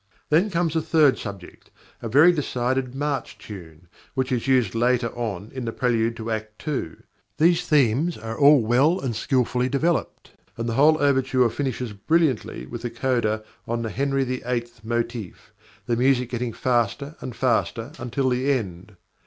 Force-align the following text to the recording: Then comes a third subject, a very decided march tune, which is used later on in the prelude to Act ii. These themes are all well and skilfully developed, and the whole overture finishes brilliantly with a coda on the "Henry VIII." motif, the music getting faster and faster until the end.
Then 0.29 0.49
comes 0.49 0.75
a 0.75 0.81
third 0.81 1.19
subject, 1.19 1.69
a 2.01 2.09
very 2.09 2.31
decided 2.31 2.95
march 2.95 3.37
tune, 3.37 3.87
which 4.15 4.31
is 4.31 4.47
used 4.47 4.73
later 4.73 5.09
on 5.15 5.51
in 5.53 5.63
the 5.65 5.71
prelude 5.71 6.15
to 6.17 6.31
Act 6.31 6.67
ii. 6.67 6.93
These 7.37 7.67
themes 7.67 8.17
are 8.17 8.35
all 8.35 8.61
well 8.63 8.99
and 8.99 9.15
skilfully 9.15 9.69
developed, 9.69 10.31
and 10.57 10.67
the 10.67 10.73
whole 10.73 10.97
overture 10.99 11.47
finishes 11.51 11.93
brilliantly 11.93 12.65
with 12.65 12.83
a 12.83 12.89
coda 12.89 13.43
on 13.67 13.83
the 13.83 13.91
"Henry 13.91 14.23
VIII." 14.23 14.69
motif, 14.83 15.53
the 15.85 15.95
music 15.95 16.29
getting 16.31 16.51
faster 16.51 17.15
and 17.21 17.35
faster 17.35 17.91
until 17.99 18.29
the 18.29 18.51
end. 18.51 18.95